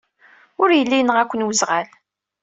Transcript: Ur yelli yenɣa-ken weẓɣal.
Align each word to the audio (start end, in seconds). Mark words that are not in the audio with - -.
Ur 0.61 0.69
yelli 0.73 0.97
yenɣa-ken 0.99 1.45
weẓɣal. 1.47 1.87